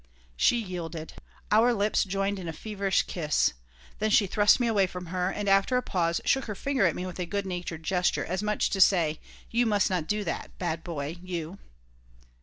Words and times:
She 0.35 0.57
yielded. 0.59 1.13
Our 1.51 1.71
lips 1.75 2.03
joined 2.05 2.39
in 2.39 2.47
a 2.47 2.53
feverish 2.53 3.03
kiss. 3.03 3.53
Then 3.99 4.09
she 4.09 4.25
thrust 4.25 4.59
me 4.59 4.65
away 4.65 4.87
from 4.87 5.05
her 5.13 5.29
and, 5.29 5.47
after 5.47 5.77
a 5.77 5.83
pause, 5.83 6.19
shook 6.25 6.45
her 6.45 6.55
finger 6.55 6.87
at 6.87 6.95
me 6.95 7.05
with 7.05 7.19
a 7.19 7.27
good 7.27 7.45
natured 7.45 7.83
gesture, 7.83 8.25
as 8.25 8.41
much 8.41 8.65
as 8.65 8.69
to 8.69 8.81
say, 8.81 9.19
"You 9.51 9.67
must 9.67 9.91
not 9.91 10.07
do 10.07 10.23
that, 10.23 10.57
bad 10.57 10.83
boy, 10.83 11.17
you." 11.21 11.59